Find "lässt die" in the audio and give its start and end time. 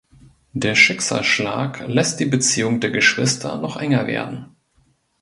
1.87-2.25